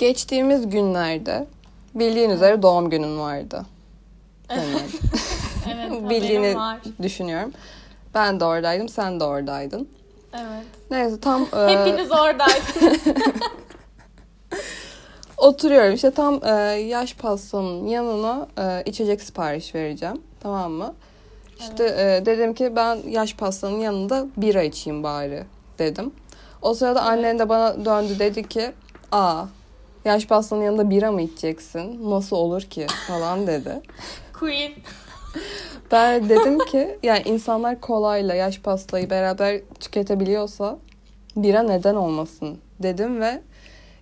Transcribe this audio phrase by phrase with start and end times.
[0.00, 1.46] Geçtiğimiz günlerde
[1.94, 3.66] bildiğin üzere doğum günün vardı.
[4.50, 4.64] Yani
[5.74, 6.78] Evet, bildiğini var.
[7.02, 7.52] düşünüyorum.
[8.14, 9.88] Ben de oradaydım, sen de oradaydın.
[10.34, 10.64] Evet.
[10.90, 13.00] Neyse tam e, Hepiniz oradaydınız.
[15.36, 15.94] oturuyorum.
[15.94, 20.20] İşte tam e, yaş pastanın yanına e, içecek sipariş vereceğim.
[20.42, 20.94] Tamam mı?
[21.58, 25.44] İşte e, dedim ki ben yaş pastanın yanında bira içeyim bari
[25.78, 26.12] dedim.
[26.62, 28.72] O sırada annen de bana döndü dedi ki
[29.12, 29.44] aa
[30.04, 32.10] yaş pastanın yanında bira mı içeceksin?
[32.10, 33.80] Nasıl olur ki falan dedi.
[34.32, 34.72] Queen.
[35.92, 40.78] Ben dedim ki yani insanlar kolayla yaş pastayı beraber tüketebiliyorsa
[41.36, 43.40] bira neden olmasın dedim ve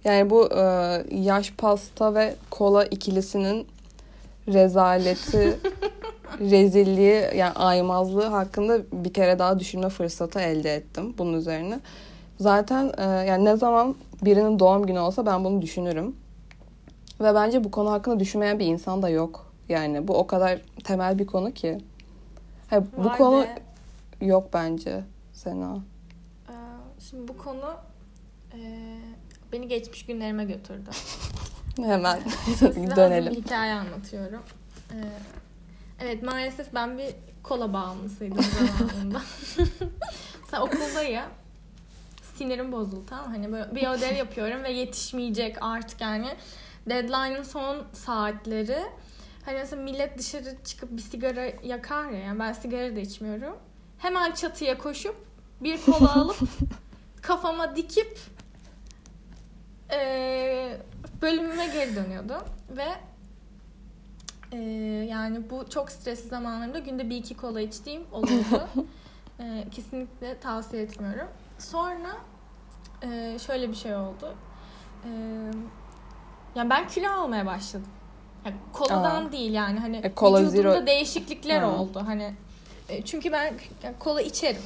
[0.05, 0.63] yani bu e,
[1.11, 3.67] yaş pasta ve kola ikilisinin
[4.49, 5.59] rezaleti,
[6.41, 11.81] rezilliği yani aymazlığı hakkında bir kere daha düşünme fırsatı elde ettim bunun üzerine.
[12.39, 16.17] Zaten e, yani ne zaman birinin doğum günü olsa ben bunu düşünürüm.
[17.21, 19.53] Ve bence bu konu hakkında düşünmeyen bir insan da yok.
[19.69, 21.79] Yani bu o kadar temel bir konu ki.
[22.71, 23.55] Ha, bu Vay konu be.
[24.27, 25.77] yok bence Sena.
[26.49, 26.53] Ee,
[27.11, 27.75] Şimdi bu konu
[28.55, 28.59] e,
[29.53, 30.91] beni geçmiş günlerime götürdü.
[31.77, 33.33] Hemen hazır bir dönelim.
[33.35, 34.43] hikaye anlatıyorum.
[34.93, 34.97] Ee,
[36.01, 39.23] evet maalesef ben bir kola bağımlısıydım zamanında.
[40.45, 41.29] Mesela okulda ya
[42.39, 43.27] sinirim bozuldu tamam?
[43.27, 46.37] Hani böyle bir ödev yapıyorum ve yetişmeyecek artık yani.
[46.89, 48.79] Deadline'ın son saatleri.
[49.45, 52.19] Hani mesela millet dışarı çıkıp bir sigara yakar ya.
[52.19, 53.57] Yani ben sigara da içmiyorum.
[53.99, 55.17] Hemen çatıya koşup
[55.63, 56.37] bir kola alıp
[57.23, 58.19] kafama dikip
[59.93, 60.81] eee
[61.23, 62.87] bölümüme geri dönüyordum ve
[64.53, 64.59] eee,
[65.05, 68.69] yani bu çok stresli zamanlarımda günde bir iki kola içtiğim oluyordu.
[69.41, 71.29] Eee, kesinlikle tavsiye etmiyorum.
[71.59, 72.17] Sonra
[73.03, 74.35] eee, şöyle bir şey oldu.
[75.05, 75.11] Eee
[76.55, 77.87] yani ben kilo almaya başladım.
[78.45, 79.33] Yani koladan Aa.
[79.33, 81.67] değil yani hani E, kola vücudumda zero- değişiklikler Ha.
[81.69, 82.03] oldu.
[82.07, 82.35] Hani
[82.89, 84.63] e, çünkü ben yani kola içerim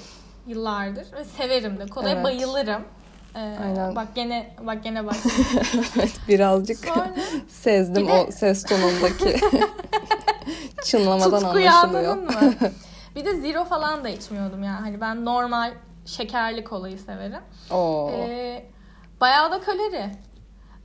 [0.46, 1.86] yıllardır ve severim de.
[1.86, 2.24] Kolaya Evet.
[2.24, 2.82] bayılırım.
[3.34, 3.96] Ee, Aynen.
[3.96, 5.14] Bak gene bak gene bak.
[5.96, 7.10] evet, birazcık Sonra
[7.48, 9.40] sezdim de- o ses tonundaki
[10.84, 12.16] çınlamadan tutkuyu anlaşılıyor.
[12.16, 12.30] mı?
[13.16, 14.80] Bir de zero falan da içmiyordum yani.
[14.80, 15.72] Hani ben normal
[16.06, 17.42] şekerli kolayı severim.
[17.70, 18.10] Oo.
[18.12, 18.66] Ee,
[19.20, 20.10] bayağı da kalori.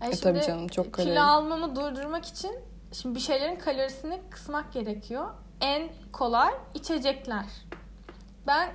[0.01, 1.09] E, E tabii canım, çok kalori.
[1.09, 2.51] Kilo almamı durdurmak için
[2.91, 5.27] şimdi bir şeylerin kalorisini kısmak gerekiyor.
[5.61, 7.45] En kolay içecekler.
[8.47, 8.69] Ben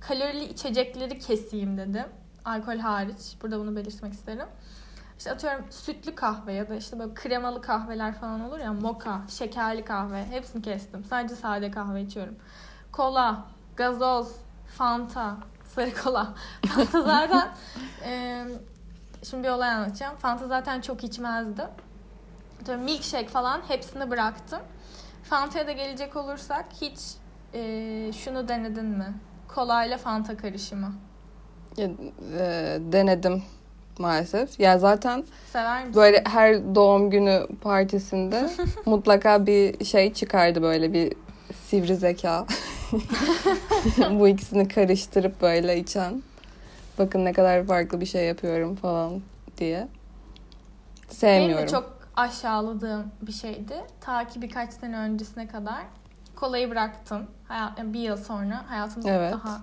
[0.00, 2.06] kalorili içecekleri keseyim dedim.
[2.44, 3.36] Alkol hariç.
[3.42, 4.46] Burada bunu belirtmek isterim.
[5.18, 9.84] İşte atıyorum sütlü kahve ya da işte böyle kremalı kahveler falan olur ya moka, şekerli
[9.84, 11.04] kahve hepsini kestim.
[11.04, 12.36] Sadece sade kahve içiyorum.
[12.92, 13.44] Kola,
[13.76, 14.36] gazoz,
[14.76, 15.36] fanta,
[15.74, 16.34] sarı kola.
[16.66, 17.48] Fanta zaten
[18.04, 18.44] e,
[19.22, 20.16] şimdi bir olay anlatacağım.
[20.16, 21.62] Fanta zaten çok içmezdi.
[22.78, 24.60] Milkshake falan hepsini bıraktım.
[25.22, 26.98] Fanta'ya da gelecek olursak hiç
[27.54, 27.60] e,
[28.12, 29.14] şunu denedin mi?
[29.48, 30.92] Kola ile Fanta karışımı.
[31.76, 31.88] Ya,
[32.38, 33.42] e, denedim
[33.98, 34.60] maalesef.
[34.60, 35.94] Ya zaten Sever misin?
[35.94, 38.50] böyle her doğum günü partisinde
[38.86, 41.12] mutlaka bir şey çıkardı böyle bir
[41.66, 42.46] sivri zeka.
[44.10, 46.22] Bu ikisini karıştırıp böyle içen.
[46.98, 49.20] Bakın ne kadar farklı bir şey yapıyorum falan
[49.58, 49.78] diye.
[49.78, 51.66] Benim Sevmiyorum.
[51.66, 53.74] de çok aşağıladığım bir şeydi.
[54.00, 55.82] Ta ki birkaç sene öncesine kadar
[56.36, 57.26] kolayı bıraktım.
[57.48, 59.32] Hayat, yani bir yıl sonra hayatım Evet.
[59.32, 59.60] daha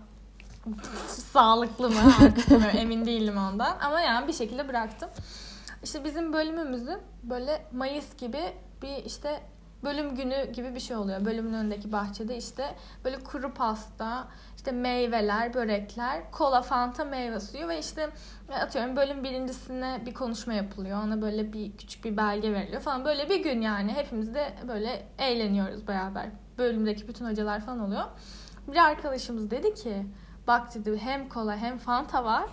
[1.08, 3.78] sağlıklı mı artık emin değilim ondan.
[3.82, 5.10] Ama yani bir şekilde bıraktım.
[5.84, 8.42] İşte bizim bölümümüzün böyle Mayıs gibi
[8.82, 9.42] bir işte
[9.84, 11.26] bölüm günü gibi bir şey oluyor.
[11.26, 17.80] Bölümün önündeki bahçede işte böyle kuru pasta, işte meyveler, börekler, kola, fanta, meyve suyu ve
[17.80, 18.10] işte
[18.62, 21.04] atıyorum bölüm birincisine bir konuşma yapılıyor.
[21.04, 23.06] Ona böyle bir küçük bir belge veriliyor falan.
[23.06, 26.26] Böyle bir gün yani hepimiz de böyle eğleniyoruz beraber.
[26.58, 28.04] Bölümdeki bütün hocalar falan oluyor.
[28.68, 30.06] Bir arkadaşımız dedi ki
[30.48, 32.50] bak dedi hem kola hem fanta var.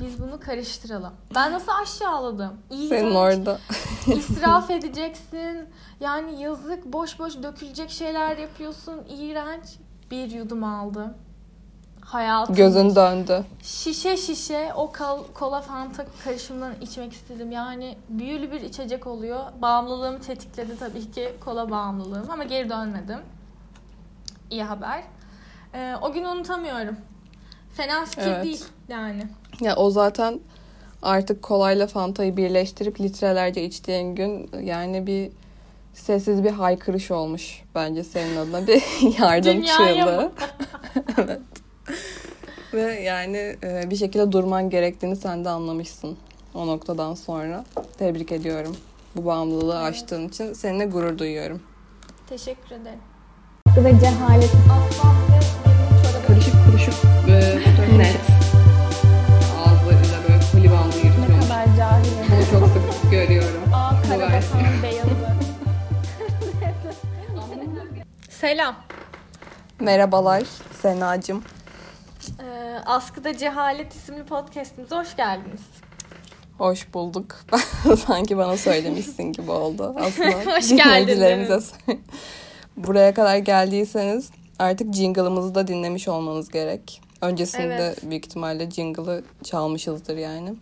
[0.00, 1.12] Biz bunu karıştıralım.
[1.34, 2.52] Ben nasıl aşağıladım?
[2.70, 2.88] İğrenç.
[2.88, 3.58] Senin orada.
[4.06, 5.68] İsraf edeceksin.
[6.00, 9.00] Yani yazık boş boş dökülecek şeyler yapıyorsun.
[9.08, 9.64] İğrenç.
[10.10, 11.14] Bir yudum aldım.
[12.00, 12.54] Hayatım.
[12.54, 13.44] Gözün döndü.
[13.62, 17.52] Şişe şişe o kal- kola fanta karışımından içmek istedim.
[17.52, 19.40] Yani büyülü bir içecek oluyor.
[19.62, 22.30] Bağımlılığımı tetikledi tabii ki kola bağımlılığım.
[22.30, 23.18] Ama geri dönmedim.
[24.50, 25.02] İyi haber.
[25.74, 26.96] Ee, o günü unutamıyorum.
[27.76, 28.44] Fena fikir Evet.
[28.44, 29.22] değil yani.
[29.60, 30.40] Ya o zaten
[31.02, 35.30] artık kolayla Fanta'yı birleştirip litrelerce içtiğin gün yani bir
[35.94, 38.82] sessiz bir haykırış olmuş bence senin adına bir
[39.20, 40.04] yardım çığlığı.
[40.22, 40.32] mı?
[42.74, 46.16] Ve yani e, bir şekilde durman gerektiğini sen de anlamışsın
[46.54, 47.64] o noktadan sonra.
[47.98, 48.76] Tebrik ediyorum.
[49.16, 51.62] Bu bağımlılığı aştığın için seninle gurur duyuyorum.
[52.28, 52.98] Teşekkür ederim.
[53.76, 54.50] Ve cehalet.
[55.30, 55.35] Benim
[56.76, 56.94] kuruşuk
[57.28, 57.32] e,
[57.98, 58.16] net.
[59.56, 61.48] Ağızlarıyla böyle poli bandı Ne yırtıyormuş.
[61.48, 62.04] kadar cahil.
[62.30, 63.62] Bunu çok sık görüyorum.
[63.74, 65.10] Aa karabasanın beyazı.
[68.30, 68.76] Selam.
[69.80, 70.42] Merhabalar
[70.82, 71.42] Senacığım.
[72.40, 75.60] Ee, Askıda Cehalet isimli podcastimize hoş geldiniz.
[76.58, 77.36] Hoş bulduk.
[78.06, 79.94] Sanki bana söylemişsin gibi oldu.
[80.00, 81.60] Aslında Hoş dinleyicilerimize
[82.76, 87.02] Buraya kadar geldiyseniz artık jingle'ımızı da dinlemiş olmanız gerek.
[87.20, 88.10] Öncesinde Evet.
[88.10, 90.54] büyük ihtimalle jingle'ı çalmışızdır yani.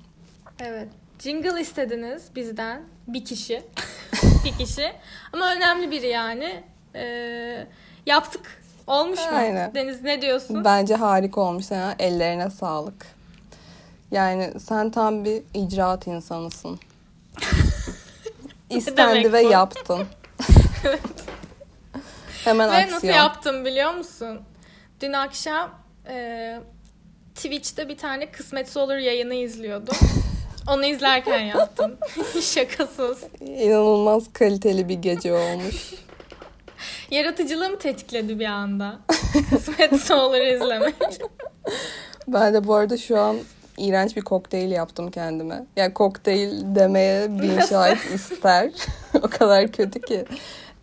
[0.60, 0.88] Evet.
[1.18, 2.82] Jingle istediniz bizden.
[3.08, 3.62] Bir kişi.
[4.44, 4.92] bir kişi.
[5.32, 6.62] Ama önemli biri yani.
[6.94, 7.66] Ee,
[8.06, 8.62] yaptık.
[8.86, 9.36] Olmuş mu?
[9.36, 9.74] Aynen.
[9.74, 10.64] Deniz ne diyorsun?
[10.64, 11.94] Bence harika olmuş Sena.
[11.98, 13.06] Ellerine sağlık.
[14.10, 16.78] Yani sen tam bir icraat insanısın.
[18.70, 20.06] İstendi ve yaptın.
[22.44, 22.94] Hemen Ve aksiyon.
[22.96, 24.40] nasıl yaptım biliyor musun?
[25.00, 25.70] Dün akşam
[26.08, 26.58] e,
[27.34, 29.96] Twitch'te bir tane Kısmetse Olur yayını izliyordum.
[30.68, 31.96] Onu izlerken yaptım.
[32.42, 33.24] Şakasız.
[33.40, 35.94] İnanılmaz kaliteli bir gece olmuş.
[37.10, 38.98] Yaratıcılığım tetikledi bir anda.
[39.50, 40.94] Kısmetse Olur izlemek.
[42.28, 43.36] Ben de bu arada şu an
[43.78, 45.64] iğrenç bir kokteyl yaptım kendime.
[45.76, 47.68] Yani kokteyl demeye Nasıl?
[47.68, 48.70] şahit ister.
[49.22, 50.24] o kadar kötü ki.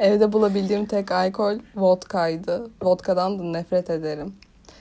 [0.01, 2.69] Evde bulabildiğim tek alkol vodkaydı.
[2.81, 4.35] Vodkadan da nefret ederim.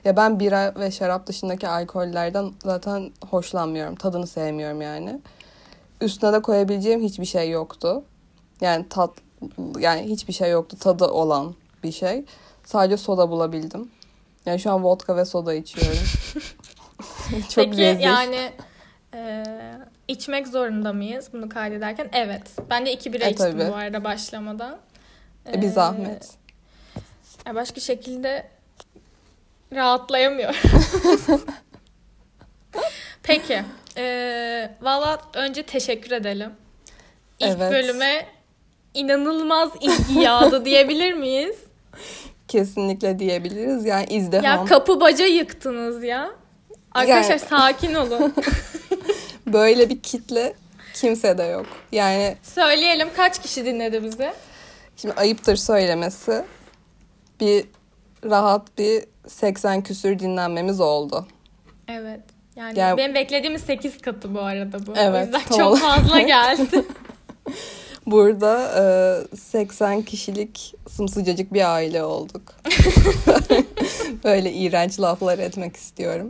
[0.04, 3.94] Ya ben bira ve şarap dışındaki alkollerden zaten hoşlanmıyorum.
[3.94, 5.20] Tadını sevmiyorum yani.
[6.00, 8.02] Üstüne de koyabileceğim hiçbir şey yoktu.
[8.60, 9.10] Yani tat
[9.78, 12.24] yani hiçbir şey yoktu tadı olan bir şey.
[12.64, 13.90] Sadece soda bulabildim.
[14.46, 15.98] Yani şu an vodka ve soda içiyorum.
[17.48, 18.00] Çok Peki rezil.
[18.00, 18.50] yani
[19.14, 19.44] e,
[20.08, 22.08] içmek zorunda mıyız bunu kaydederken?
[22.12, 22.42] Evet.
[22.70, 23.70] Ben de iki bira E, içtim tabii.
[23.70, 24.76] bu arada başlamadan.
[25.48, 26.28] E, bir zahmet.
[27.46, 28.46] ya başka şekilde
[29.74, 30.56] rahatlayamıyorum.
[33.22, 33.62] Peki.
[33.96, 36.50] E, Valla önce teşekkür edelim.
[37.40, 37.72] İlk Evet.
[37.72, 38.26] bölüme
[38.94, 41.56] inanılmaz ilgi yağdı diyebilir miyiz?
[42.48, 43.84] Kesinlikle diyebiliriz.
[43.84, 44.44] Yani izdiham.
[44.44, 46.30] Ya kapı baca yıktınız ya.
[46.92, 48.34] Arkadaşlar Yani- sakin olun.
[49.46, 50.52] Böyle bir kitle
[50.94, 51.66] kimse de yok.
[51.92, 54.32] Yani Söyleyelim kaç kişi dinledi bizi?
[55.00, 56.44] Şimdi ayıptır söylemesi.
[57.40, 57.64] Bir
[58.24, 61.26] rahat bir 80 küsür dinlenmemiz oldu.
[61.88, 62.20] Evet.
[62.56, 64.90] Yani, Yani- benim beklediğim 8 katı bu arada bu.
[64.92, 66.84] o Evet, yüzden tam çok fazla geldi.
[68.06, 68.72] Burada
[69.32, 72.42] e, 80 kişilik sımsıcacık bir aile olduk.
[74.24, 76.28] Böyle iğrenç laflar etmek istiyorum.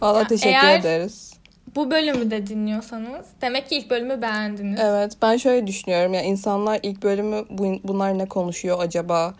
[0.00, 1.32] Valla teşekkür eğer- ederiz.
[1.76, 4.80] Bu bölümü de dinliyorsanız demek ki ilk bölümü beğendiniz.
[4.82, 9.34] Evet ben şöyle düşünüyorum ya insanlar ilk bölümü bu, bunlar ne konuşuyor acaba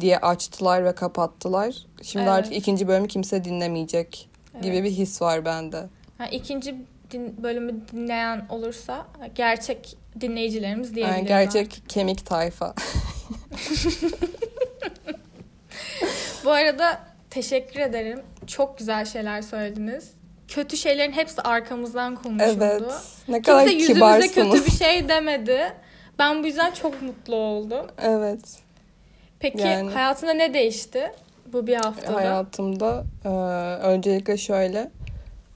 [0.00, 1.74] diye açtılar ve kapattılar.
[2.02, 2.32] Şimdi Evet.
[2.34, 4.28] artık ikinci bölümü kimse dinlemeyecek
[4.62, 4.84] gibi Evet.
[4.84, 5.84] bir his var bende.
[6.18, 6.74] Ha, ikinci
[7.10, 11.28] din- bölümü dinleyen olursa gerçek dinleyicilerimiz Yani diyebiliriz.
[11.28, 12.74] gerçek kemik tayfa.
[16.44, 17.00] Bu arada
[17.30, 18.20] teşekkür ederim.
[18.46, 20.10] Çok güzel şeyler söylediniz.
[20.54, 22.64] Kötü şeylerin hepsi arkamızdan konuşuldu.
[22.64, 22.82] evet.
[23.28, 24.34] Ne kadar Kimse yüzümüze kibarsınız.
[24.34, 25.72] kötü bir şey demedi.
[26.18, 27.86] Ben bu yüzden çok mutlu oldum.
[28.02, 28.40] Evet.
[29.40, 31.12] Peki Yani- hayatında ne değişti
[31.52, 32.14] bu bir haftada?
[32.16, 33.28] Hayatımda e,
[33.86, 34.90] öncelikle şöyle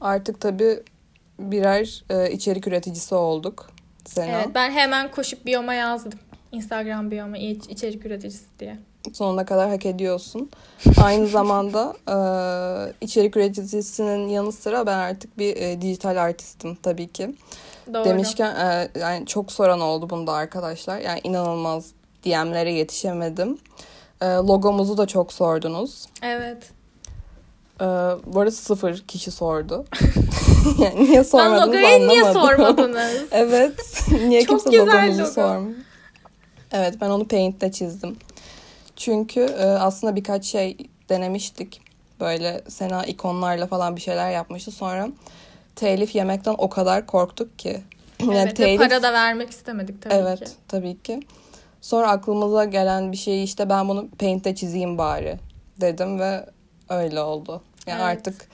[0.01, 0.83] artık tabii
[1.39, 3.71] birer e, içerik üreticisi olduk.
[4.05, 4.27] Sena.
[4.37, 6.13] Evet ben hemen koşup biyoma yazdım.
[6.53, 8.79] Instagram biyoma iç- içerik üreticisi diye.
[9.17, 10.51] Sonuna kadar hak ediyorsun.
[11.03, 12.17] Aynı zamanda e,
[13.01, 17.35] içerik üreticisinin yanı sıra ben artık bir e, dijital artistim tabii ki.
[17.95, 18.05] Doğru.
[18.05, 20.99] Demişken e, yani çok soran oldu bunda arkadaşlar.
[20.99, 21.87] Yani inanılmaz
[22.25, 23.59] DM'lere yetişemedim.
[24.21, 26.07] E, logomuzu da çok sordunuz.
[26.23, 26.71] Evet.
[27.81, 27.85] E,
[28.27, 29.85] bu arada sıfır kişi sordu.
[30.79, 32.43] yani niye sormadınız logoyu niye anlamadım.
[32.43, 33.23] sormadınız?
[33.31, 34.05] evet.
[34.27, 35.31] Niye Çok kimse logomuzu logo.
[35.31, 35.77] sormuyor?
[36.73, 38.17] Evet ben onu Paint'te çizdim.
[38.99, 40.77] Çünkü e, aslında birkaç şey
[41.09, 41.81] denemiştik.
[42.21, 44.71] Böyle Sena ikonlarla falan bir şeyler yapmıştı.
[44.71, 45.09] Sonra
[45.77, 47.81] telif yemekten o kadar korktuk ki.
[48.33, 50.51] evet ve para da vermek istemedik tabii evet ki.
[50.69, 51.21] tabii ki.
[51.81, 55.39] Sonra aklımıza gelen bir şeyi işte ben bunu Paint'te çizeyim bari
[55.81, 56.47] dedim ve
[56.89, 57.63] öyle oldu.
[57.87, 58.19] Yani Evet.
[58.19, 58.49] artık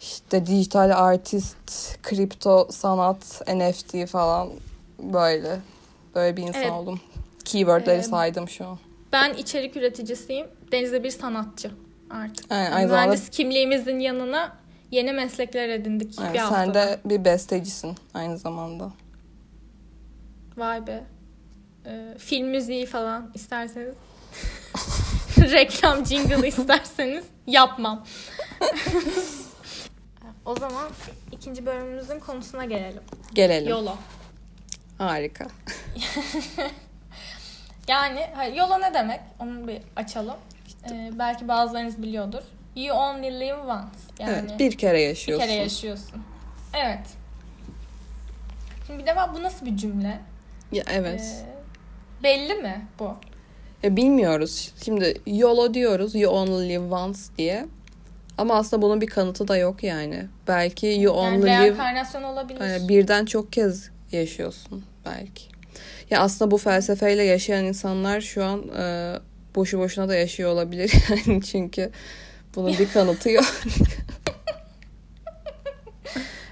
[0.00, 1.56] işte dijital artist,
[2.02, 4.50] kripto sanat, NFT falan
[4.98, 5.60] böyle
[6.14, 6.72] böyle bir insan Evet.
[6.72, 7.00] oldum.
[7.44, 8.78] Keywordleri Ee, saydım şu an.
[9.12, 10.46] Ben içerik üreticisiyim.
[10.72, 11.70] Deniz de bir sanatçı
[12.10, 12.52] artık.
[12.52, 14.58] Aynen, Yani aynı zamanda mühendis kimliğimizin yanına
[14.90, 16.74] Yeni meslekler edindik Evet, bir sen haftada.
[16.74, 18.92] de bir bestecisin aynı zamanda.
[20.56, 21.04] Vay be.
[21.86, 23.94] Ee, film müziği falan isterseniz.
[25.38, 28.06] Reklam jingle isterseniz yapmam.
[30.44, 30.88] o zaman
[31.32, 33.02] ikinci bölümümüzün konusuna gelelim.
[33.34, 33.68] Gelelim.
[33.68, 33.96] Yolo.
[34.98, 35.46] Harika.
[37.88, 39.20] Yani hayır, yolo ne demek?
[39.38, 40.36] Onu bir açalım.
[40.90, 42.42] Ee, belki bazılarınız biliyordur.
[42.76, 43.98] You only live once.
[44.18, 45.46] Yani evet, bir kere bir yaşıyorsun.
[45.46, 46.22] kere yaşıyorsun.
[46.74, 47.06] Evet.
[48.86, 50.20] Şimdi bir de bu nasıl bir cümle?
[50.72, 51.44] Ya, evet.
[51.46, 53.14] Ee, belli mi bu?
[53.82, 54.72] Ya, bilmiyoruz.
[54.84, 56.14] Şimdi YOLO diyoruz.
[56.14, 57.66] You only live once diye.
[58.38, 60.26] Ama aslında bunun bir kanıtı da yok yani.
[60.48, 62.60] Belki you Yani only live olabilir.
[62.60, 65.57] yani birden çok kez yaşıyorsun belki.
[66.10, 69.14] Ya aslında bu felsefeyle yaşayan insanlar şu an e,
[69.54, 70.92] boşu boşuna da yaşıyor olabilir
[71.26, 71.90] yani çünkü
[72.54, 73.44] bunun bir kanıtı yok.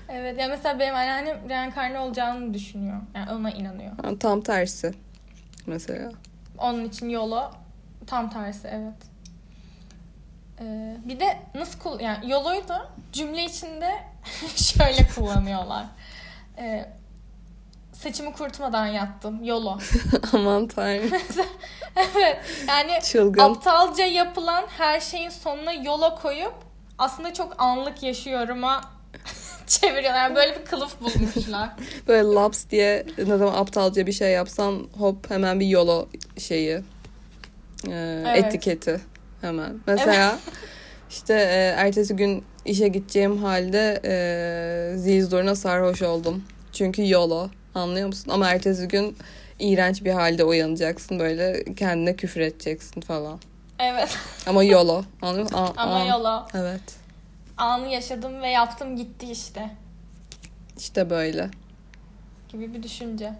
[0.08, 3.00] Evet ya mesela benim anneannem reenkarne olacağını düşünüyor.
[3.14, 3.92] Yani ona inanıyor.
[4.04, 4.94] Yani tam tersi
[5.66, 6.12] mesela.
[6.58, 7.50] Onun için yolo
[8.06, 9.16] tam tersi evet.
[10.60, 13.90] Ee, bir de nasıl kul yani yoloyu da cümle içinde
[14.56, 15.86] şöyle kullanıyorlar.
[16.58, 16.86] Ee,
[18.02, 19.44] saçımı kurutmadan yattım.
[19.44, 19.78] Yolo.
[20.32, 21.10] Aman tanrım.
[21.96, 22.38] evet.
[22.68, 23.40] Yani Çılgın.
[23.42, 26.54] aptalca yapılan her şeyin sonuna yola koyup
[26.98, 28.80] aslında çok anlık yaşıyorum'a
[29.66, 30.20] çeviriyorlar.
[30.20, 31.70] Yani böyle bir kılıf bulmuşlar.
[32.08, 36.70] Böyle laps diye ne zaman aptalca bir şey yapsan hop hemen bir YOLO şeyi
[37.88, 38.44] e, Evet.
[38.44, 39.00] etiketi
[39.40, 39.80] hemen.
[39.86, 40.38] Mesela
[41.10, 46.44] işte e, ertesi gün işe gideceğim halde e, zil zoruna sarhoş oldum.
[46.72, 48.30] Çünkü YOLO anlıyor musun?
[48.30, 49.16] Ama ertesi gün
[49.58, 53.38] iğrenç bir halde uyanacaksın böyle kendine küfür edeceksin falan.
[53.78, 54.18] Evet.
[54.46, 55.56] Ama YOLO anlıyor musun?
[55.58, 56.46] A- Ama an- yola.
[56.54, 56.80] Evet
[57.56, 59.70] Anı yaşadım ve yaptım gitti işte.
[60.78, 61.50] işte böyle.
[62.48, 63.32] Gibi bir düşünce.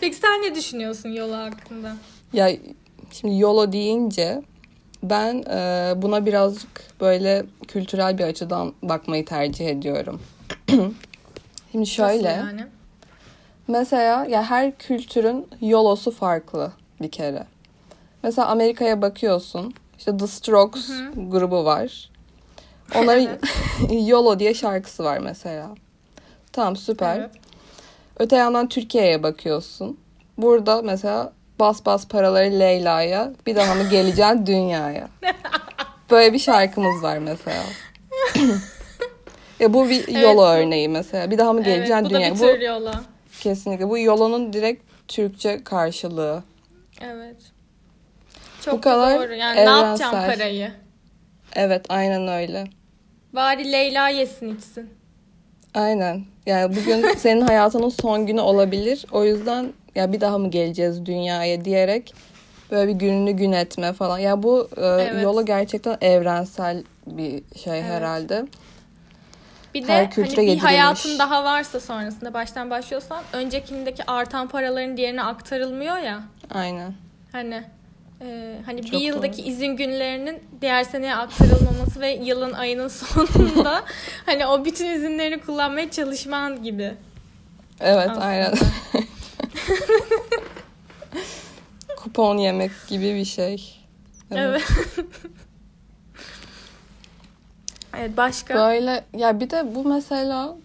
[0.00, 1.96] Peki sen ne düşünüyorsun yola hakkında?
[2.32, 2.50] Ya
[3.12, 4.42] şimdi YOLO deyince
[5.02, 10.22] ben e, buna birazcık böyle kültürel bir açıdan bakmayı tercih ediyorum.
[11.74, 12.38] şimdi şöyle.
[12.38, 12.66] Nasıl yani?
[13.68, 17.46] Mesela ya her kültürün YOLO'su farklı bir kere.
[18.22, 19.74] Mesela Amerika'ya bakıyorsun.
[19.98, 22.10] İşte The Strokes grubu var.
[22.94, 23.28] Onların
[23.90, 25.68] YOLO diye şarkısı var mesela.
[26.52, 27.18] Tamam süper.
[27.18, 27.30] Evet.
[28.18, 29.98] Öte yandan Türkiye'ye bakıyorsun.
[30.38, 35.08] Burada mesela bas bas paraları Leyla'ya bir daha mı geleceksin dünyaya?
[36.10, 37.62] Böyle bir şarkımız var mesela.
[39.64, 41.30] Ya bu bir yolo örneği mesela.
[41.30, 43.00] Bir daha mı geleceksin Evet, bu da bir Bu tür yola.
[43.40, 46.42] kesinlikle bu yolonun direkt Türkçe karşılığı.
[47.00, 47.36] Evet.
[48.64, 49.34] Çok Bu kadar doğru.
[49.34, 50.36] Yani ne yapacağım evrensel.
[50.38, 50.70] parayı?
[51.56, 52.64] Evet aynen öyle.
[53.32, 54.90] Bari Leyla yesin içsin.
[55.74, 56.24] Aynen.
[56.46, 59.06] Yani bugün senin hayatının son günü olabilir.
[59.12, 62.14] O yüzden ya bir daha mı geleceğiz dünyaya diyerek
[62.70, 64.18] böyle bir gününü gün etme falan.
[64.18, 65.22] Ya bu e, Evet.
[65.22, 67.84] yolu gerçekten evrensel bir şey Evet.
[67.90, 68.44] herhalde.
[69.74, 75.22] Bir de Her hani bir hayatın daha varsa sonrasında baştan başlıyorsan öncekindeki artan paraların diğerine
[75.22, 76.22] aktarılmıyor ya.
[76.50, 76.94] Aynen.
[77.32, 77.64] Hani
[78.20, 82.88] e, hani Çok bir yıldaki izin günlerinin diğer seneye aktarılmaması ve yılın ayının
[83.28, 83.84] sonunda
[84.26, 86.94] hani o bütün izinlerini kullanmaya çalışman gibi.
[87.80, 88.24] Evet Aslında.
[88.24, 88.54] aynen.
[91.96, 93.80] Kupon yemek gibi bir şey.
[94.30, 94.62] Evet.
[94.96, 95.06] evet
[98.16, 98.54] başka.
[98.54, 100.56] Böyle ya bir de bu mesela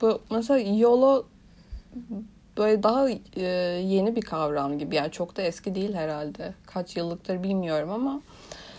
[0.00, 1.24] bu mesela YOLO
[2.58, 3.42] böyle daha e,
[3.84, 4.94] yeni bir kavram gibi.
[4.94, 6.54] Yani çok da eski değil herhalde.
[6.66, 8.20] Kaç yıllıktır bilmiyorum ama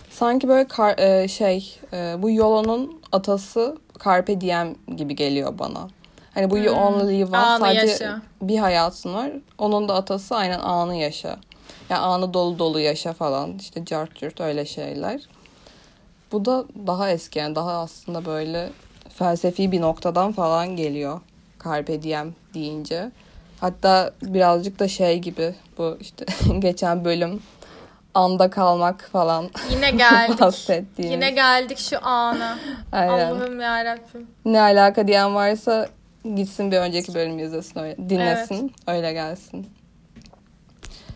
[0.10, 5.88] sanki böyle kar- e, şey e, bu YOLO'nun atası Carpe Diem gibi geliyor bana.
[6.34, 8.22] Hani bu you Hmm, only live once sadece yaşa.
[8.42, 9.32] bir hayatın var.
[9.58, 11.38] Onun da atası aynen anı yaşa.
[11.90, 13.58] Yani anı dolu dolu yaşa falan.
[13.58, 15.22] İşte cart curt öyle şeyler.
[16.32, 18.70] Bu da daha eski yani daha aslında böyle
[19.10, 21.20] felsefi bir noktadan falan geliyor.
[21.66, 23.12] Carpe diem deyince.
[23.62, 26.26] Hatta birazcık da şey gibi bu işte
[26.60, 27.42] geçen bölüm
[28.14, 30.42] anda kalmak falan Yine geldik.
[30.42, 31.14] bahsettiğimiz.
[31.16, 32.58] Yine geldik şu ana.
[32.92, 33.32] Aynen.
[33.32, 34.28] Allah'ım yarabbim.
[34.46, 35.88] Ne alaka diyen varsa
[36.36, 39.68] gitsin bir önceki bölümü izlesin öyle dinlesin öyle gelsin.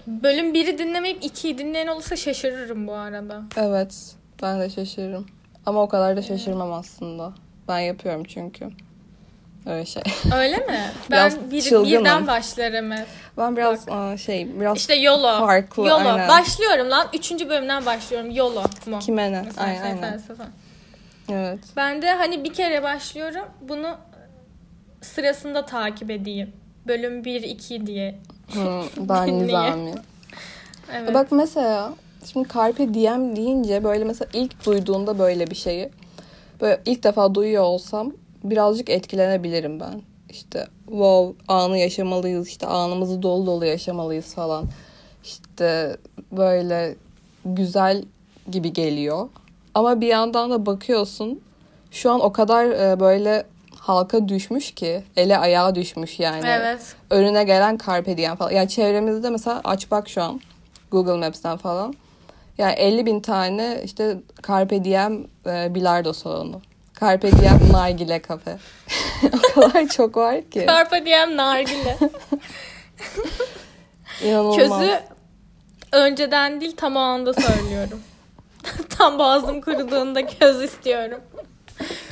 [0.08, 3.42] Bölüm 1'i dinlemeyip 2'yi dinleyen olursa şaşırırım bu arada.
[3.58, 5.26] Evet ben de şaşırırım.
[5.66, 7.34] Ama o kadar da şaşırmam aslında.
[7.68, 8.70] Ben yapıyorum çünkü.
[9.66, 10.04] Öyle şey.
[10.36, 10.80] Öyle mi?
[11.12, 13.08] Ben bir, birden başlarım hep.
[13.38, 15.40] Ben biraz aa, şey biraz İşte YOLO.
[15.40, 16.10] farklı, YOLO.
[16.10, 16.30] aynen.
[16.30, 17.08] Başlıyorum lan.
[17.14, 18.30] Üçüncü bölümden başlıyorum.
[18.30, 19.00] YOLO mu?
[19.00, 19.42] kime ne?
[19.42, 20.44] Mesela Aynen, şey felsefe.
[21.32, 21.60] Evet.
[21.78, 23.98] Ben de hani bir kere başlıyorum bunu
[25.02, 26.54] sırasında takip edeyim.
[26.88, 28.20] Bölüm 1 2 diye.
[28.54, 29.40] Hı, ben?
[29.40, 29.94] Nizami.
[30.94, 31.14] Evet.
[31.14, 31.94] Bak mesela
[32.26, 35.90] şimdi Carpe Diem deyince böyle mesela ilk duyduğunda böyle bir şeyi
[36.62, 38.12] böyle ilk defa duyuyor olsam
[38.44, 40.02] birazcık etkilenebilirim ben.
[40.30, 44.66] İşte wow anı yaşamalıyız işte anımızı dolu dolu yaşamalıyız falan.
[45.24, 45.98] İşte
[46.32, 46.96] böyle
[47.46, 48.04] güzel
[48.52, 49.30] gibi geliyor.
[49.74, 51.42] Ama bir yandan da bakıyorsun
[51.92, 53.46] şu an o kadar e, böyle
[53.76, 56.96] halka düşmüş ki ele ayağa düşmüş yani Evet.
[57.10, 58.52] önüne gelen Carpe Diem falan.
[58.52, 60.42] Yani çevremizde mesela aç bak şu an
[60.92, 61.96] Google Maps'ten falan.
[62.60, 66.62] Yani 50 bin tane işte Carpe Diem e, bilardo salonu.
[67.02, 68.58] Carpe Diem nargile kafe.
[69.56, 70.66] o kadar çok var ki.
[70.68, 71.98] Carpe diem nargile.
[74.24, 74.80] İnanılmaz.
[74.80, 75.00] Közü
[75.92, 78.02] önceden değil tam o anda söylüyorum.
[78.90, 81.22] tam boğazım kuruduğunda köz istiyorum.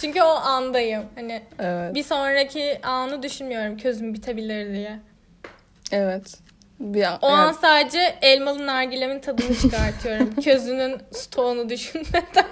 [0.02, 1.04] Çünkü o andayım.
[1.16, 1.96] Hani Evet.
[1.96, 5.00] bir sonraki anı düşünmüyorum közüm bitebilir diye.
[5.92, 6.47] Evet.
[6.80, 7.56] Bir an, O an evet.
[7.62, 10.36] sadece elmalı nargilemin tadını çıkartıyorum.
[10.44, 12.46] Közünün stoğunu düşünmeden.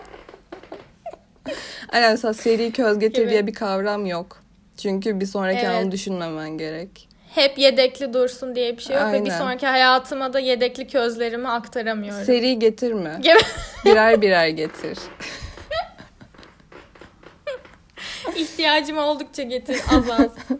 [1.94, 4.44] Aynen mesela seri köz getir diye bir kavram yok.
[4.78, 5.70] Çünkü bir sonraki Evet.
[5.70, 7.10] anı düşünmemen gerek.
[7.36, 9.38] Hep yedekli dursun diye bir şey yok ve bir Aynen.
[9.38, 12.24] sonraki hayatıma da yedekli közlerimi aktaramıyorum.
[12.26, 13.22] Seri getirme.
[13.86, 14.98] Birer birer getir.
[18.36, 20.32] İhtiyacım oldukça getir az az.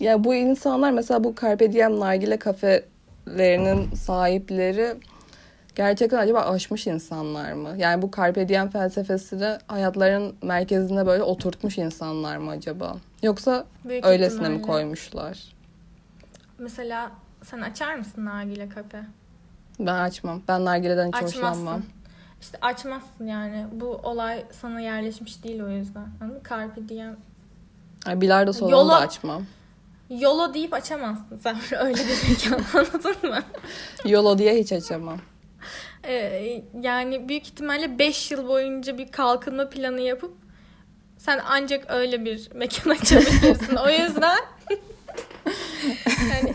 [0.00, 4.94] Ya bu insanlar mesela bu Carpe Diem nargile kafelerinin sahipleri
[5.74, 7.74] gerçekten acaba aşmış insanlar mı?
[7.78, 12.96] Yani bu Carpe Diem felsefesini hayatlarının merkezine böyle oturtmuş insanlar mı acaba?
[13.22, 14.72] Yoksa Büyük öylesine mi ihtimalle.
[14.72, 15.38] koymuşlar?
[16.58, 17.10] Mesela
[17.44, 19.02] sen açar mısın nargile kafe?
[19.80, 20.42] Ben açmam.
[20.48, 21.36] Ben nargileden hiç Açmazsın.
[21.38, 21.82] hoşlanmam.
[22.40, 23.66] İşte açmazsın yani.
[23.72, 26.06] Bu olay sana yerleşmiş değil o yüzden.
[26.20, 26.42] Anladın mı?
[26.50, 27.16] Carpe diem.
[28.06, 29.42] Yani bilardo salonu Yola- da açmam.
[30.10, 33.38] Yolo deyip açamazsın sen öyle bir mekan anladın mı?
[34.04, 35.18] Yolo diye hiç açamam.
[36.04, 40.36] Ee, yani büyük ihtimalle 5 yıl boyunca bir kalkınma planı yapıp
[41.18, 43.76] sen ancak öyle bir mekan açabilirsin.
[43.76, 44.38] o yüzden
[46.30, 46.54] yani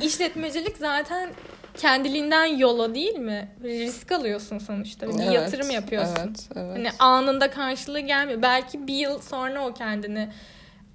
[0.00, 1.30] işletmecilik zaten
[1.76, 3.48] kendiliğinden yola değil mi?
[3.62, 5.08] Risk alıyorsun sonuçta.
[5.08, 6.16] Bir Evet, yatırım yapıyorsun.
[6.18, 6.76] Evet, evet.
[6.76, 8.42] Hani anında karşılığı gelmiyor.
[8.42, 10.28] Belki bir yıl sonra o kendini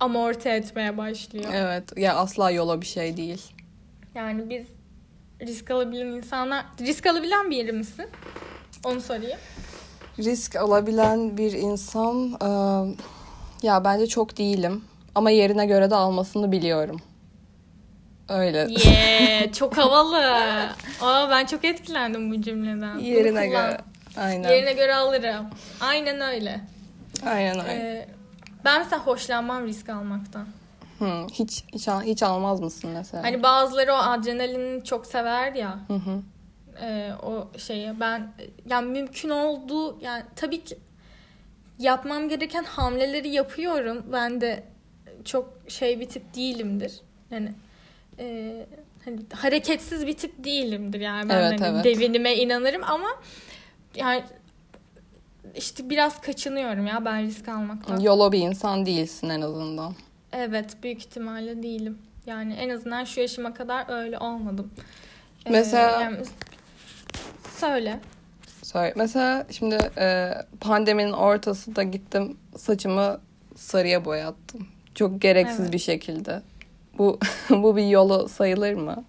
[0.06, 1.46] amorti etmeye başlıyor.
[1.54, 1.98] Evet.
[1.98, 3.42] Ya asla yola bir şey değil.
[4.16, 4.66] Yani biz
[5.48, 6.66] risk alabilen insanlar...
[6.80, 8.06] Risk alabilen biri misin?
[8.86, 9.40] Onu sorayım.
[10.20, 12.50] risk alabilen bir insan e,
[13.68, 14.84] ya bence çok değilim
[15.16, 17.02] ama yerine göre de almasını biliyorum.
[18.30, 18.68] Öyle.
[18.70, 20.18] Yeah, çok havalı.
[21.02, 22.98] Aa, ben çok etkilendim bu cümleden.
[23.00, 23.78] Yerine göre.
[24.18, 24.50] Aynen.
[24.50, 25.46] Yerine göre alırım.
[25.82, 26.62] Aynen öyle.
[27.26, 27.72] Aynen öyle.
[27.72, 28.08] Ee,
[28.66, 30.48] ben mesela hoşlanmam risk almaktan.
[31.00, 33.24] Hı, hiç hiç hiç almaz mısın mesela?
[33.24, 35.80] Hani bazıları o adrenalini çok sever ya.
[35.88, 36.22] Hı hı.
[36.86, 38.34] e, o şeyi ben
[38.70, 40.78] yani mümkün olduğu yani tabii ki
[41.80, 44.04] yapmam gereken hamleleri yapıyorum.
[44.12, 44.64] Ben de
[45.26, 47.02] çok şey bir tip değilimdir.
[47.32, 47.52] Yani
[48.20, 48.66] e,
[49.06, 51.86] hani hareketsiz bir tip değilimdir yani ben Evet, hani evet.
[51.86, 53.08] devinime inanırım ama
[53.96, 54.24] yani
[55.56, 58.00] işte biraz kaçınıyorum ya ben risk almaktan.
[58.00, 59.94] Yolo bir insan değilsin en azından.
[60.34, 61.98] Evet büyük ihtimalle değilim.
[62.26, 64.72] Yani en azından şu yaşıma kadar öyle olmadım.
[65.46, 66.18] Ee, Mesela- yani-
[67.58, 68.00] söyle.
[68.64, 68.94] Söyle.
[68.98, 73.20] Mesela şimdi e, pandeminin ortasında gittim saçımı
[73.56, 74.68] sarıya boyattım.
[74.96, 75.74] Çok gereksiz Evet.
[75.74, 76.42] bir şekilde.
[76.98, 79.04] Bu bu bir yolu sayılır mı?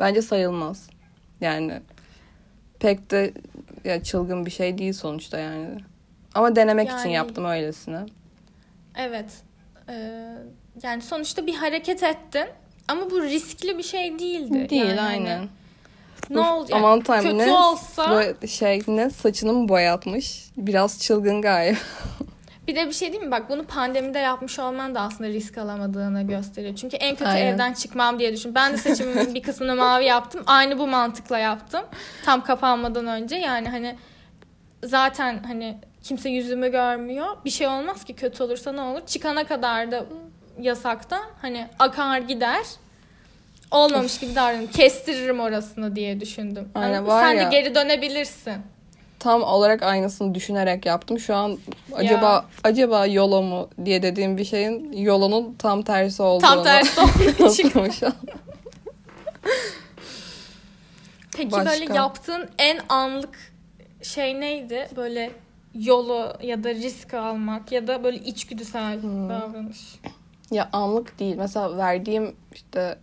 [0.00, 0.88] Bence sayılmaz.
[1.40, 1.80] Yani
[2.80, 3.32] pek de
[3.84, 5.68] ya çılgın bir şey değil sonuçta yani.
[6.34, 8.06] Ama denemek için Yani- yaptım öylesine.
[8.96, 9.26] Evet.
[9.88, 10.34] Ee,
[10.82, 12.46] yani sonuçta bir hareket ettin
[12.88, 14.70] ama bu riskli bir şey değildi.
[14.70, 15.48] Değil Yani hani aynen.
[16.30, 16.70] Ne oldu?
[16.72, 20.44] Aman tanrım kötü ne olsa şey ne saçını mı boyatmış?
[20.56, 21.78] Biraz çılgın galiba.
[22.68, 23.30] Bir de bir şey değil mi?
[23.30, 26.76] Bak bunu pandemide yapmış olman da aslında risk alamadığını gösteriyor.
[26.76, 27.46] Çünkü en kötü Aynen.
[27.54, 28.54] evden çıkmam diye düşün.
[28.54, 30.42] Ben de saçımın bir kısmını mavi yaptım.
[30.46, 31.82] Aynı bu mantıkla yaptım.
[32.24, 33.96] Tam kapanmadan önce yani hani
[34.84, 37.26] zaten hani kimse yüzümü görmüyor.
[37.44, 39.06] Bir şey olmaz ki kötü olursa ne olur?
[39.06, 40.04] Çıkana kadar da
[40.60, 42.62] yasakta hani akar gider.
[43.70, 44.66] Olmamış gibi davranırım.
[44.66, 46.68] Kestiririm orasını diye düşündüm.
[46.74, 48.54] Aynen, var Sen ya- de geri dönebilirsin.
[49.24, 51.18] Tam olarak aynısını düşünerek yaptım.
[51.18, 51.58] Şu an
[51.94, 56.40] acaba acaba yolo mu diye dediğim bir şeyin yolunun tam tersi olduğunu.
[56.50, 57.70] Tam tersi olduğu için.
[57.74, 58.12] anladım şu an.
[61.36, 61.70] Peki Başka?
[61.70, 63.52] böyle yaptığın en anlık
[64.02, 64.88] şey neydi?
[64.96, 65.30] Böyle
[65.74, 69.28] yolu ya da risk almak ya da böyle içgüdüsel Hmm.
[69.28, 69.78] davranış.
[70.50, 71.36] Ya anlık değil.
[71.38, 72.98] Mesela verdiğim işte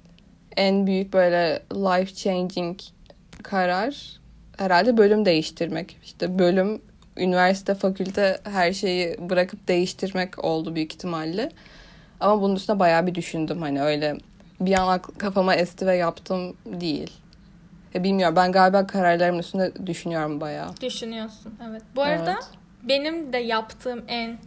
[0.57, 2.79] en büyük böyle life changing
[3.43, 4.20] karar
[4.61, 5.97] herhalde bölüm değiştirmek.
[6.03, 6.81] İşte bölüm,
[7.17, 11.49] üniversite, fakülte her şeyi bırakıp değiştirmek oldu büyük ihtimalle.
[12.19, 13.61] Ama bunun üstüne bayağı bir düşündüm.
[13.61, 14.17] Hani öyle
[14.59, 17.11] bir an kafama esti ve yaptım değil.
[17.93, 20.77] Ya bilmiyorum ben galiba kararlarımın üstünde düşünüyorum bayağı.
[20.81, 21.53] Düşünüyorsun.
[21.69, 21.81] Evet.
[21.95, 22.43] Bu arada Evet.
[22.83, 24.37] benim de yaptığım en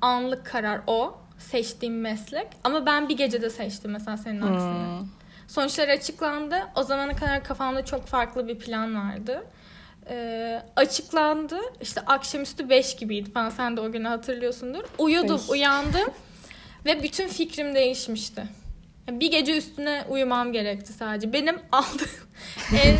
[0.00, 1.14] anlık karar o.
[1.38, 2.46] Seçtiğim meslek.
[2.64, 4.98] Ama ben bir gecede seçtim mesela senin aksine.
[4.98, 5.06] Hmm.
[5.48, 6.56] Sonuçlar açıklandı.
[6.76, 9.44] O zamana kadar kafamda çok farklı bir plan vardı.
[10.10, 11.58] Ee, açıklandı.
[11.80, 13.50] İşte akşamüstü 5 gibiydi falan.
[13.50, 14.84] Sen de o günü hatırlıyorsundur.
[14.98, 15.50] Uyudum, Beş.
[15.50, 16.10] uyandım.
[16.86, 18.42] ve bütün fikrim değişmişti.
[19.08, 21.32] Yani Bir gece üstüne uyumam gerekti sadece.
[21.32, 22.08] Benim aldığım
[22.84, 22.96] en...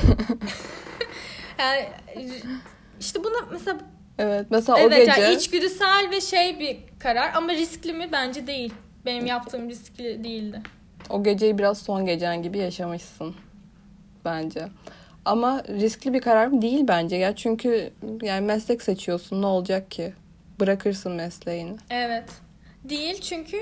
[1.59, 1.89] yani
[3.01, 3.79] işte buna mesela
[4.19, 8.47] Evet mesela o evet gece yani içgüdüsel ve şey bir karar ama riskli mi bence
[8.47, 8.75] değil.
[9.05, 10.63] Benim yaptığım riskli değildi.
[11.13, 13.35] O geceyi biraz son gecen gibi yaşamışsın
[14.25, 14.69] bence.
[15.25, 17.37] Ama riskli bir karar mı değil bence ya.
[17.37, 17.91] Çünkü
[18.23, 20.13] yani meslek seçiyorsun ne olacak ki?
[20.61, 21.77] Bırakırsın mesleğini.
[21.91, 22.25] Evet.
[22.85, 23.57] Değil çünkü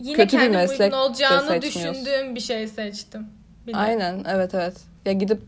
[0.00, 3.26] yine Kötü bir kendim meslek uygun olacağını düşündüğüm bir şey seçtim.
[3.66, 3.78] Bir de.
[3.78, 4.76] Aynen evet evet.
[5.04, 5.40] Ya gidip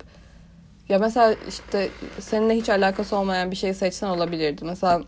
[0.88, 1.88] ya mesela işte
[2.20, 4.64] seninle hiç alakası olmayan bir şey seçsen olabilirdi.
[4.64, 5.02] Mesela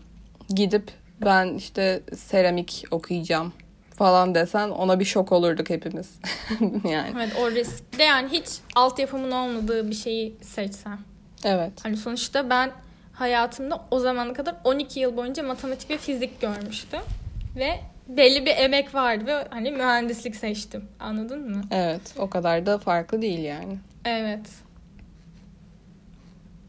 [0.49, 0.91] gidip
[1.25, 3.53] ben işte seramik okuyacağım
[3.97, 6.09] falan desen ona bir şok olurduk hepimiz.
[6.89, 7.13] yani.
[7.15, 7.93] Evet o risk.
[7.93, 10.99] Bir De yani hiç altyapımın olmadığı bir şeyi seçsem.
[11.43, 11.71] Evet.
[11.83, 12.71] Hani sonuçta ben
[13.13, 16.99] hayatımda o zamana kadar 12 yıl boyunca matematik ve fizik görmüştüm.
[17.55, 20.85] Ve belli bir emek vardı ve hani mühendislik seçtim.
[20.99, 21.61] Anladın mı?
[21.71, 22.01] Evet.
[22.17, 23.77] O kadar da farklı değil yani.
[24.05, 24.47] Evet.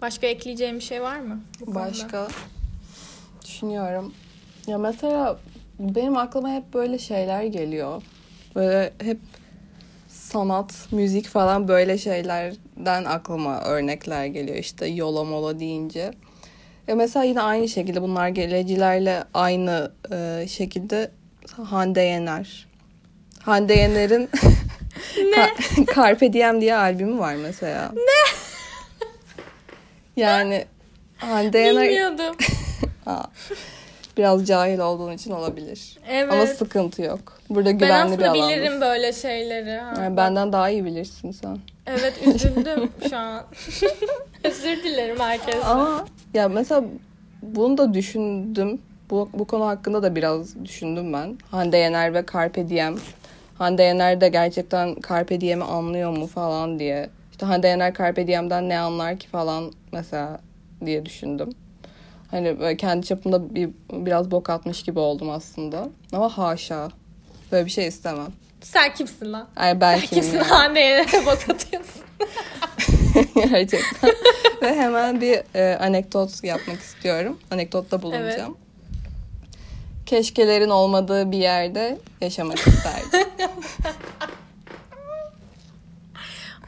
[0.03, 1.41] Başka ekleyeceğim bir şey var mı?
[1.67, 2.29] Başka
[3.45, 4.15] düşünüyorum.
[4.67, 5.39] Ya mesela
[5.79, 8.03] benim aklıma hep böyle şeyler geliyor.
[8.55, 9.19] Böyle hep
[10.09, 16.11] sanat, müzik falan böyle şeylerden aklıma örnekler geliyor işte yola mola deyince.
[16.89, 21.11] Ya mesela yine aynı şekilde bunlar gelecilerle aynı e, şekilde
[21.65, 22.67] Hande Yener.
[23.43, 24.29] Hande Yener'in
[25.17, 27.93] Ka- Carpe Diem diye albümü var mesela.
[27.95, 28.39] Ne?
[30.17, 30.65] Yani
[31.17, 32.37] Hande Yener Bilmiyordum.
[34.19, 35.99] Aa, biraz cahil olduğun için olabilir.
[36.11, 36.33] Evet.
[36.33, 37.39] Ama sıkıntı yok.
[37.51, 38.57] Burada ben güvenli bir aslında alandasın.
[38.57, 39.79] bilirim böyle şeyleri.
[39.79, 39.95] ha.
[40.03, 41.59] Yani benden daha iyi bilirsin sen.
[41.87, 43.43] Evet üzüldüm şu an.
[44.45, 45.65] Özür dilerim herkese.
[45.65, 46.05] Ama
[46.35, 46.85] ya mesela
[47.43, 48.81] bunu da düşündüm.
[49.11, 51.39] Bu, bu konu hakkında da biraz düşündüm ben.
[51.51, 52.97] Hande Yener ve Carpe Diem.
[53.59, 57.11] Hande Yener de gerçekten Carpe Diem'i anlıyor mu falan diye.
[57.31, 60.41] İşte Hande Yener Carpe Diem'den ne anlar ki falan mesela
[60.87, 61.51] diye düşündüm.
[62.31, 65.89] Hani kendi çapımda bir, biraz bok atmış gibi oldum aslında.
[66.13, 66.89] Ama haşa.
[67.53, 68.27] Böyle bir şey istemem.
[68.61, 69.49] Sen kimsin lan?
[69.57, 70.51] Ay ben Sen kimim kimsin ya?
[70.51, 72.03] haneye bak atıyorsun?
[73.35, 74.11] Gerçekten.
[74.63, 77.39] Ve hemen bir e, anekdot yapmak istiyorum.
[77.51, 78.57] Anekdotta bulunacağım.
[80.07, 83.29] Keşkelerin olmadığı bir yerde yaşamak isterdim.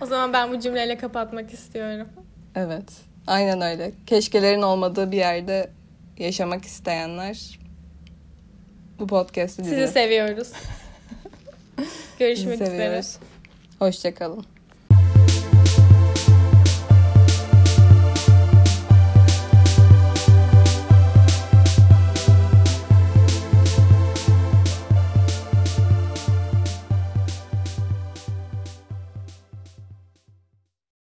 [0.01, 2.09] O zaman ben bu cümleyle kapatmak istiyorum.
[2.55, 2.85] evet.
[3.27, 3.93] Aynen öyle.
[4.07, 5.71] Keşkelerin olmadığı bir yerde
[6.19, 7.59] yaşamak isteyenler
[8.99, 9.93] bu podcast'i Sizi dinlesin.
[9.95, 10.49] seviyoruz.
[11.77, 12.71] Sizi Görüşmek üzere.
[12.71, 13.17] seviyoruz.
[13.79, 14.45] Hoşçakalın.